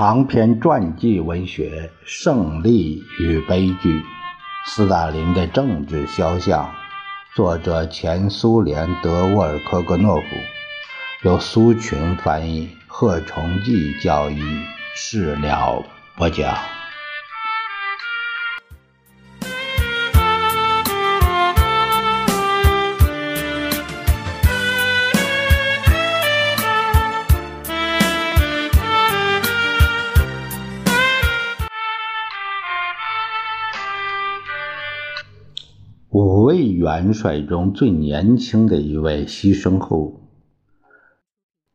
[0.00, 4.00] 长篇传记文学《胜利与悲剧》，
[4.64, 6.70] 斯大林的政治肖像，
[7.34, 10.26] 作者前苏联德沃尔科格诺夫，
[11.20, 14.40] 由苏群翻译，贺崇济教译，
[14.96, 15.84] 释了
[16.16, 16.79] 播讲。
[36.90, 40.22] 元帅中最年轻的一位牺牲后，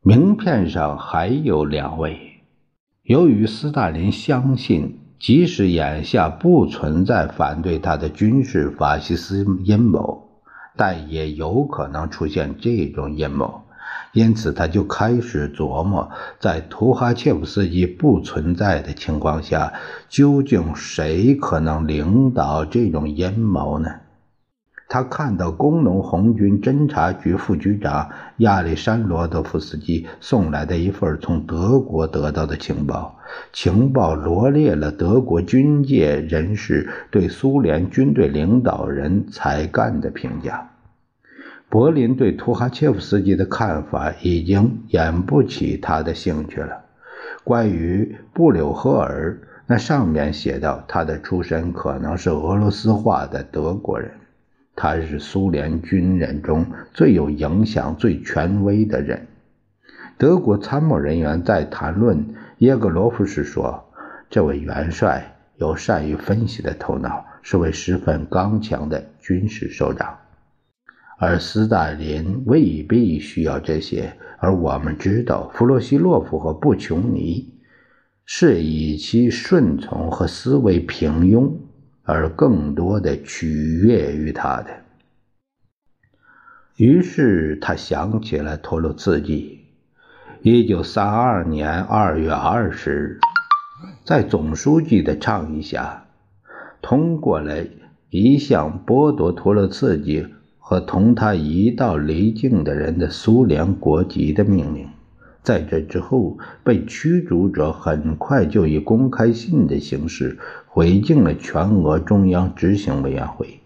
[0.01, 2.19] 名片上还有两位。
[3.03, 10.41] 由于斯大林相信，即使眼下不存在反对他的军事法西斯阴谋，
[10.75, 13.61] 但也有可能出现这种阴谋，
[14.11, 19.71] 因此他就开始琢磨，在图哈切夫斯基不存在的情况下，
[20.09, 23.89] 究竟谁可能领导这种阴谋呢？
[24.87, 33.17] 他看到工农红军侦察局副局长亚历山罗德夫斯基送来的一份从德国得到的情报，
[33.51, 40.69] 情报罗列了德国军界人士对苏联军队领导人才干的评价。
[41.67, 46.83] 柏林对图哈切夫斯基的看法已经引不起他的兴趣了。
[47.43, 54.11] 关于布柳赫尔，那上面写道，他的出身可能是俄罗斯化的德国人。
[54.75, 59.27] 他是苏联军人中最有影响、最权威的人。
[60.17, 63.91] 德国参谋人员在谈论耶格罗夫时说
[64.29, 70.17] ：“这位元帅有善于分析的头脑，是位十分刚强的军事首长。”
[71.17, 74.13] 而斯大林未必需要这些。
[74.37, 77.53] 而我们知道，弗洛西洛夫和布琼尼
[78.25, 81.51] 是以其顺从和思维平庸。
[82.05, 84.69] 而更多的取悦于他的，
[86.77, 89.61] 于是他想起了托洛茨基。
[90.43, 93.19] 一九三二年二月二十日，
[94.03, 96.05] 在总书记的倡议下，
[96.79, 97.65] 通过了
[98.11, 100.27] 一项剥夺托洛茨基
[100.59, 104.87] 和同他一道离境的人的苏联国籍的命令。
[105.45, 113.59] 在这之后，被驱逐者很快就以公开信的形式回敬了全俄中央执行委员会。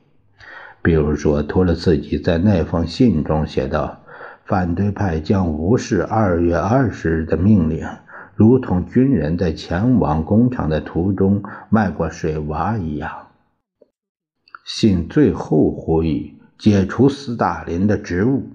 [0.81, 4.01] 比如说，托洛茨基在那封信中写道
[4.45, 7.87] ：“反对派将无视二月二十日的命令，
[8.35, 13.09] 如同军人在前往工厂的途中迈过水洼一样。”
[14.65, 18.49] 信最后呼吁解除斯大林的职务。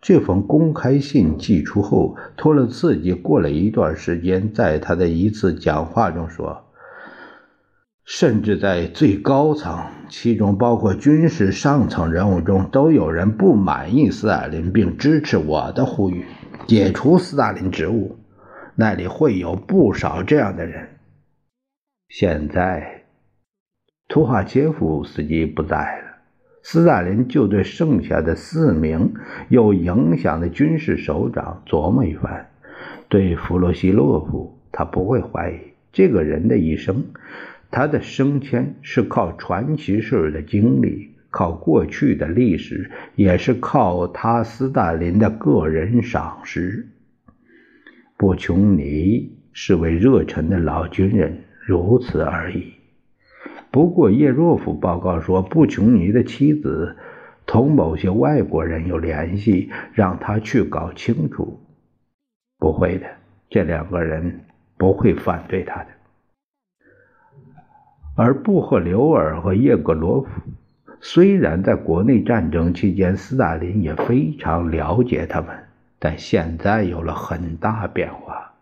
[0.00, 6.64] 这封公开信寄出后，托洛茨基过了一段时间，在他的一次讲话中说
[8.06, 16.24] ：“甚至在最高层，其中包括军事上层人物中，都有人不满意斯大林，并支持我的呼吁，
[16.68, 18.16] 解除斯大林职务。
[18.76, 20.88] 那里会有不少这样的人。
[22.08, 23.02] 现在，
[24.06, 26.07] 图哈切夫斯基不在了。”
[26.62, 29.14] 斯大林就对剩下的四名
[29.48, 32.50] 有影响的军事首长琢磨一番。
[33.08, 35.58] 对弗洛西洛夫，他不会怀疑
[35.92, 37.04] 这个人的一生，
[37.70, 46.86] 他的升迁是靠传奇式的经历，靠过去的历史，也是靠他斯大林的个人赏识。
[48.18, 52.74] 布琼尼是位热忱的老军人，如此而已。
[53.70, 56.96] 不过，叶若夫报告说，布琼尼的妻子
[57.46, 61.60] 同某些外国人有联系，让他去搞清楚。
[62.58, 63.06] 不会的，
[63.50, 64.40] 这两个人
[64.76, 65.86] 不会反对他的。
[68.16, 70.28] 而布赫留尔和叶格罗夫
[71.00, 75.56] 虽然在国内战争期间，斯大林也非常了解他们，
[76.00, 78.52] 但现在有了很大变化，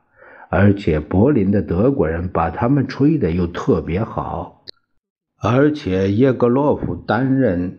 [0.50, 4.62] 而且柏林的德国人把他们吹得又特别好。
[5.48, 7.78] 而且叶格洛夫担任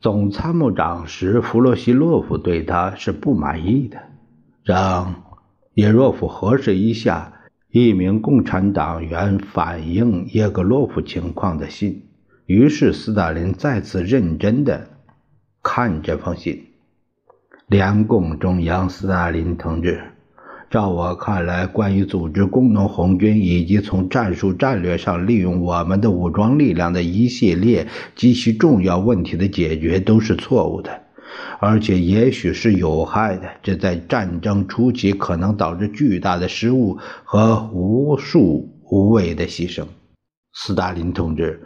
[0.00, 3.98] 总参谋长时，弗洛西洛夫对他是不满意的。
[4.64, 5.22] 让
[5.74, 7.34] 叶若夫核实一下
[7.70, 12.08] 一名共产党员反映叶格洛夫情况的信。
[12.46, 14.88] 于是斯大林再次认真的
[15.62, 16.66] 看这封信。
[17.66, 20.02] 联共中央，斯大林同志。
[20.72, 27.86] 照我看来，关于组织工农红军以及从战术战略上利用我们的武装力量的一系列
[28.16, 31.02] 极其重要问题的解决都是错误的。
[31.60, 39.84] 而且也许是有害的，这在战争初期可能导致巨大的失误和无数无谓的牺牲。
[40.54, 41.60] 斯大林同志，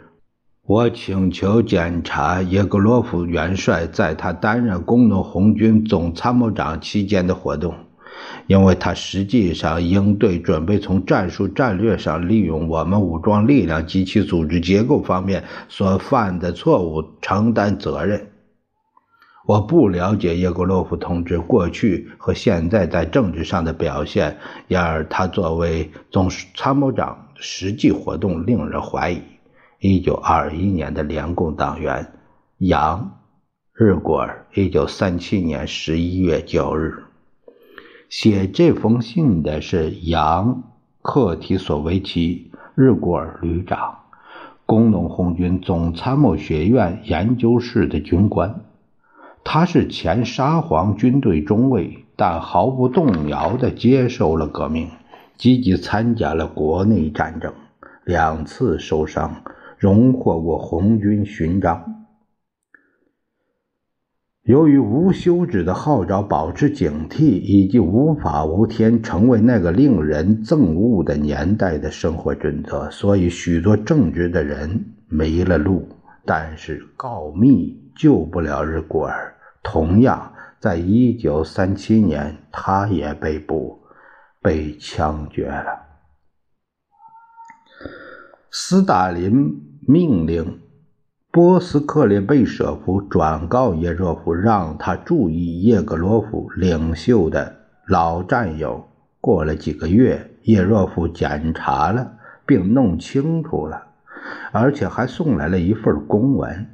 [0.63, 7.73] 我请求检查叶格罗夫元帅在他担任工农红军总参谋长期间的活动。
[8.47, 18.27] 因为他实际上应对准备从战术战略上利用我们武装力量及其组织结构方面所犯的错误承担责任。
[19.45, 24.37] 我不了解叶格洛夫同志过去和现在在政治上的表现，
[24.67, 29.21] 然而他作为总参谋长实际活动令人怀疑。
[29.79, 32.11] 一九二一年的联共党员
[32.57, 33.19] 杨
[33.73, 37.03] 日果尔，一九三七年十一月九日。
[38.09, 40.63] 写这封信的是杨
[41.01, 43.97] 克提索维奇日古尔旅长，
[44.65, 48.61] 工农红军总参谋学院研究室的军官。
[49.43, 54.87] 他是前沙皇军队中尉，但毫不动摇地接受了革命，
[55.35, 57.53] 积极参加了国内战争，
[58.05, 59.43] 两次受伤，
[59.77, 62.06] 荣获过红军勋章。
[64.47, 75.89] 由于无休止的号召保持警惕，以及无法无天成为那个令人憎恶的年代的生活准则，所以许多正直的人没了路。
[76.25, 79.35] 但是告密救不了日古尔。
[79.61, 83.77] 同样，在一九三七年，他也被捕，
[84.41, 85.77] 被枪决了。
[88.49, 90.61] 斯大林命令。
[91.37, 97.55] 波斯克列贝舍夫转告叶若夫，让他注意叶格罗夫领袖的
[97.85, 98.83] 老战友。
[99.21, 102.13] 过了几个月，叶若夫检查了，
[102.47, 103.83] 并弄清楚了，
[104.51, 106.65] 而且还送来了一份公文。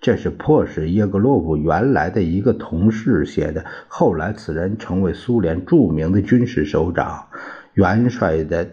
[0.00, 3.64] 这是迫使叶格洛夫原来的一个同事写的。
[3.86, 7.28] 后来，此人成为苏联著名的军事首长。
[7.74, 8.68] 元帅的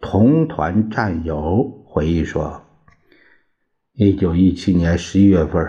[0.00, 2.62] 同团战友回忆说。
[4.02, 5.62] 一九一七年十一月份，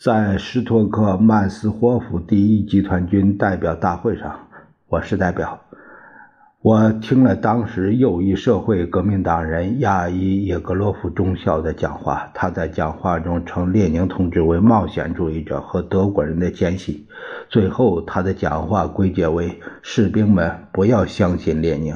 [0.00, 4.48] 在施托克曼斯霍夫第一集团军代表大会上，
[4.88, 5.60] 我是代表。
[6.62, 12.30] 我听了当时右翼社会革命党人亚伊耶格洛夫中校的讲话。
[12.32, 17.06] 他在讲话中称列宁同志为冒险主义者和德国人的奸细。
[17.50, 21.94] 最后，他的讲话归结为：士兵们不要相信列宁。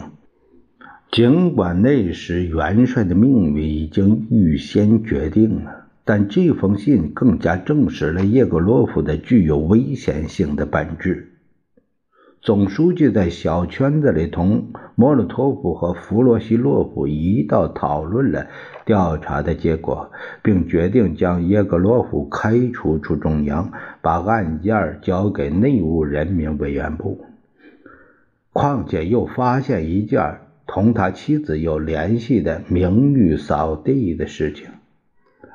[1.14, 11.28] 尽管那时元帅的命运已经预先决定了，但这封信更加证实了叶格洛夫的具有危险性的本质。
[12.42, 18.48] 总书记在小圈子里同莫洛托夫和弗洛西洛夫一道讨论了
[18.84, 20.10] 调查的结果，
[20.42, 23.70] 并决定将叶格洛夫开除出中央，
[24.02, 27.24] 把案件交给内务人民委员部。
[28.52, 30.40] 况且又发现一件。
[30.74, 34.66] 同他妻子有联系的名誉扫地的事情。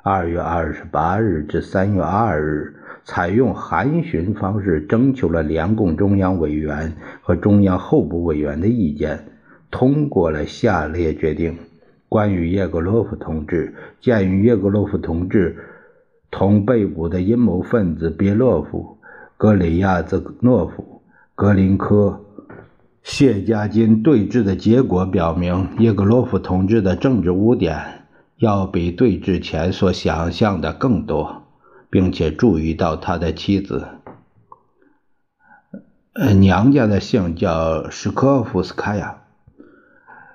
[0.02, 9.26] 二月二十八日至三月二日，采用函询方式征求了联共中央委员和中央候补委员的意见，
[9.70, 11.58] 通过了下列决定：
[12.08, 15.58] 关于叶格洛夫同志，鉴于叶格洛夫同志
[16.32, 18.98] 同被捕的阴谋分子别洛夫、
[19.36, 21.02] 格里亚兹诺夫、
[21.36, 22.22] 格林科。
[23.02, 28.06] 谢家军对峙的结果表明，叶格洛夫同志的政治污点
[28.38, 31.44] 要比对峙前所想象的更多，
[31.90, 33.88] 并且注意到他的妻子，
[36.14, 39.22] 呃，娘家的姓叫什科夫斯卡娅，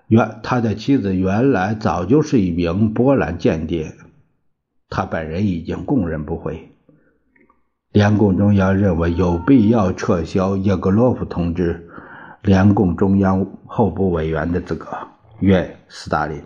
[0.09, 3.94] 原他的妻子原来早就是一名波兰间谍，
[4.88, 6.71] 他本人已经供认不讳。
[7.92, 11.84] 联共中央认为有必要撤销叶格洛夫同志。
[12.45, 14.87] 联共中央候补委员的资格，
[15.41, 16.39] 愿斯大林。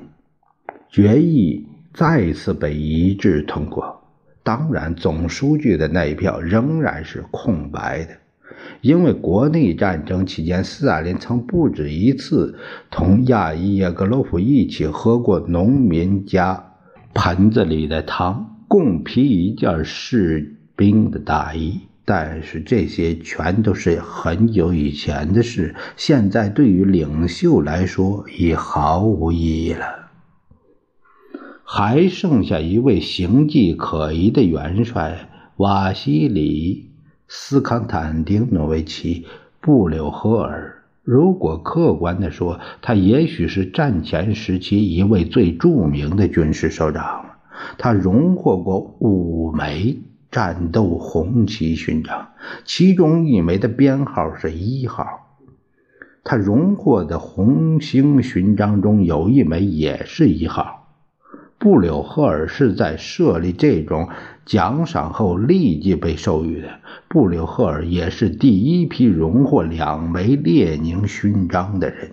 [0.88, 4.00] 决议再次被一致通过。
[4.44, 8.12] 当然，总书记的那一票仍然是空白的，
[8.80, 12.56] 因为国内战争期间，斯大林曾不止一次
[12.92, 16.74] 同亚伊耶格洛夫一起喝过农民家
[17.12, 21.80] 盆子里的汤，共披一件士兵的大衣。
[22.10, 30.08] 但是这些全都是很久以前的事，现在对于领袖来说已毫无意义了。
[31.64, 36.92] 还剩下一位形迹可疑的元帅瓦西里
[37.28, 39.26] 斯康坦丁诺维奇
[39.60, 40.82] 布柳赫尔。
[41.02, 47.26] 如果客观的说，他也许是战前时期一位最著名的军事首长。
[47.76, 49.98] 他荣获过五枚。
[50.30, 52.28] 战斗红旗勋章，
[52.64, 55.06] 其中一枚的编号是一号。
[56.22, 60.86] 他荣获的红星勋章中有一枚也是一号。
[61.58, 64.08] 布柳赫尔是在设立这种
[64.44, 66.68] 奖赏后立即被授予的。
[67.08, 72.12] 布柳赫尔也是第一批荣获两枚列宁勋章的人。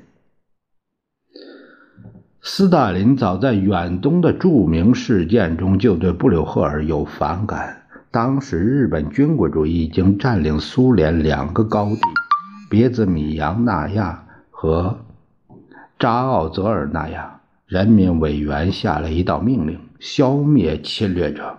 [2.42, 7.85] 斯大林早在远东的著名事件中就对布柳赫尔有反感。
[8.16, 12.00] 当时日本军国主义已经占领苏联两个高地——
[12.72, 15.00] 别兹米扬纳亚和
[16.00, 17.42] 扎奥泽尔纳亚。
[17.68, 21.58] 人民委员下了一道命令：消灭侵略者。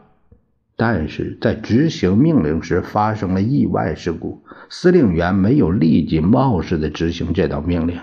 [0.76, 8.00] 但是在执行命令时发生了意外事故，司令员没有立即冒失地执行这道命令。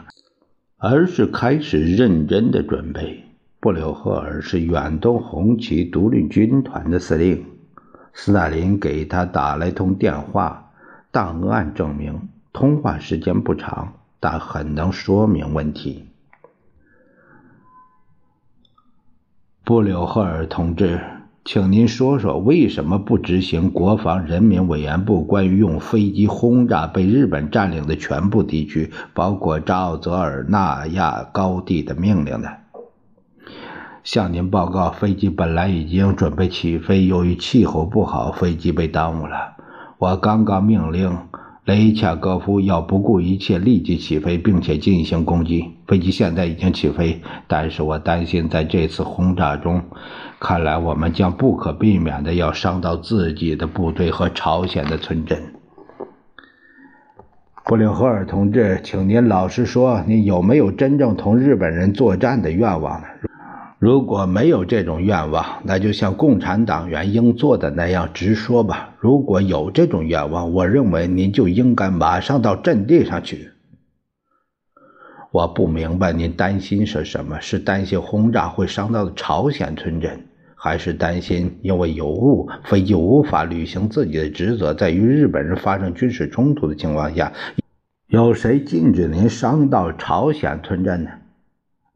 [0.78, 3.24] 而是开始认真的准备。
[3.60, 7.46] 布留赫尔是远东红旗独立军团的司令。
[8.14, 10.72] 斯大林给他打了一通电话，
[11.12, 16.06] 档案证明通话时间不长，但很能说明问题。
[19.64, 21.02] 布柳赫尔同志。
[21.46, 32.48] 请您说说为什么不执行国防人民委员部关于用飞机轰炸被日本占领的全部地区，包括扎奥泽尔纳亚高地的命令呢？
[34.04, 39.54] 向您报告，飞机本来已经准备起飞，由于气候不好，飞机被耽误了。
[39.98, 41.18] 我刚刚命令。
[41.66, 45.64] 雷恰戈夫要不顾一切立即起飞，并且进行攻击。
[45.88, 49.82] 飞机现在已经起飞，但是我担心在这次轰炸中，
[50.42, 55.42] 看来我们将不可避免的要伤到自己的部队和朝鲜的村镇。
[57.64, 63.08] 布林赫尔同志，请您老实说，您有没有真正同日本人作战的愿望呢？
[63.84, 68.96] 如果没有这种愿望，那就像共产党员应做的那样直说吧。
[68.98, 73.50] 如果有这种愿望，我认为您就应该马上到阵地上去。
[75.32, 77.42] 我不明白您担心是什么？
[77.42, 87.34] 是担心轰炸会伤到朝鲜村镇，还是担心因为有误，飞机无法履行自己的职责，在与日本人发生军事冲突的情况下，
[88.08, 91.10] 有谁禁止您伤到朝鲜村镇呢？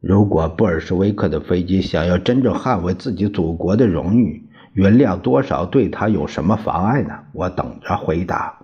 [0.00, 7.18] 如果布尔什维克的飞机想要真正捍卫自己祖国的荣誉，原谅多少对他有什么妨碍呢？
[7.32, 8.60] 我等着回答。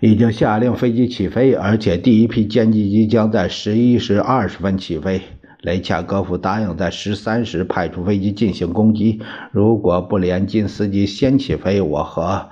[0.00, 5.22] 已经下令飞机起飞，而且第一批歼击机将在十一时二十分起飞。
[5.62, 9.22] 雷恰戈夫答应在十三时派出飞机进行攻击。
[9.50, 12.50] 如果布连金斯基先起飞，我和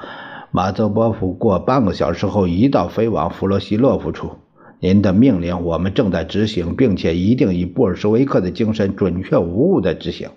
[0.50, 4.30] 马泽波夫过半个小时后一道飞往弗罗西洛夫处。
[4.78, 10.28] 您的命令我们正在执行，并且一定以布尔什维克的精神准确无误的执行。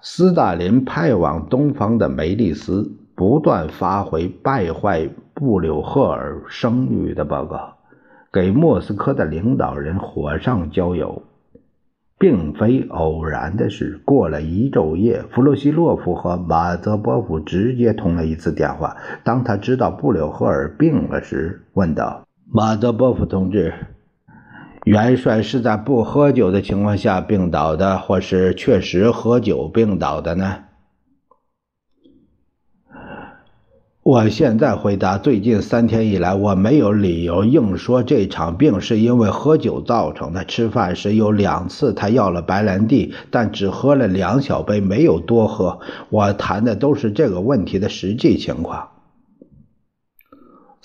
[0.00, 7.74] 斯大林派往东方的梅利斯不断发回败坏布柳赫尔声誉的报告，
[8.32, 11.22] 给莫斯科的领导人火上浇油。
[12.16, 18.96] 并非偶然的是，过了一昼夜，弗洛西洛夫和马泽波夫直接通了一次电话。
[19.24, 22.24] 当他知道布柳赫尔病了时，问道。
[22.46, 23.74] 马德波夫同志，
[24.84, 30.58] 元帅是在不喝酒的情况下病倒的，或是确实喝酒病倒的呢？
[34.04, 40.44] 我现在回答：最近三天以来，我没有理由硬说这场病是因为喝酒造成的。
[40.44, 45.80] 吃饭时有两次他要了白兰地，但只喝了两小杯，没有多喝。
[46.10, 48.90] 我谈的都是这个问题的实际情况。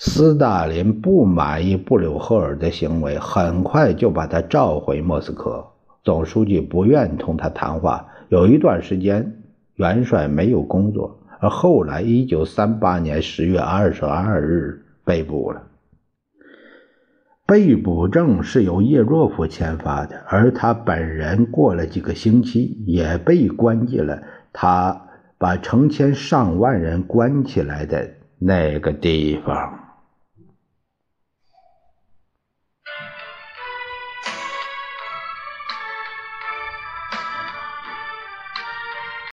[0.02, 5.62] 斯大林不满意布柳赫尔的行为，很快就把他召回莫斯科。
[6.02, 8.06] 总书记不愿同他谈话。
[8.30, 9.42] 有一段时间，
[9.74, 15.64] 元帅没有工作，而后来，一九三八年十月二十二日被捕了。
[17.46, 29.76] 被捕证是由叶若夫签发的，而他本人过了几个星期也被关进了他把成千上万人关起来的那个地方。